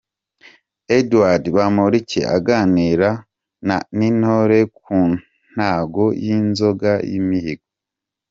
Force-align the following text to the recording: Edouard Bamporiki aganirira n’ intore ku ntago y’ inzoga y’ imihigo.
Edouard 0.97 1.43
Bamporiki 1.55 2.19
aganirira 2.35 3.09
n’ 3.95 3.99
intore 4.09 4.59
ku 4.77 4.97
ntago 5.53 6.05
y’ 6.25 6.27
inzoga 6.37 6.91
y’ 7.09 7.13
imihigo. 7.21 7.67